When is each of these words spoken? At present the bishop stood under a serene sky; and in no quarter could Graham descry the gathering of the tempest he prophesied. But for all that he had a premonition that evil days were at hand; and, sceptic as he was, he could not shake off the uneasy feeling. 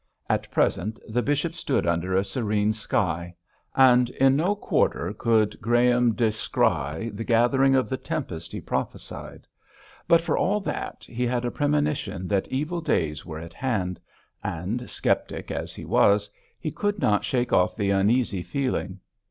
At 0.27 0.49
present 0.49 0.99
the 1.07 1.21
bishop 1.21 1.53
stood 1.53 1.85
under 1.85 2.15
a 2.15 2.23
serene 2.23 2.73
sky; 2.73 3.35
and 3.75 4.09
in 4.09 4.35
no 4.35 4.55
quarter 4.55 5.13
could 5.13 5.61
Graham 5.61 6.13
descry 6.15 7.09
the 7.13 7.23
gathering 7.23 7.75
of 7.75 7.87
the 7.87 7.97
tempest 7.97 8.51
he 8.51 8.59
prophesied. 8.61 9.45
But 10.07 10.21
for 10.21 10.35
all 10.35 10.59
that 10.61 11.03
he 11.03 11.27
had 11.27 11.45
a 11.45 11.51
premonition 11.51 12.27
that 12.29 12.47
evil 12.47 12.81
days 12.81 13.27
were 13.27 13.37
at 13.37 13.53
hand; 13.53 13.99
and, 14.43 14.89
sceptic 14.89 15.51
as 15.51 15.75
he 15.75 15.85
was, 15.85 16.31
he 16.59 16.71
could 16.71 16.97
not 16.97 17.23
shake 17.23 17.53
off 17.53 17.75
the 17.75 17.91
uneasy 17.91 18.41
feeling. 18.41 18.99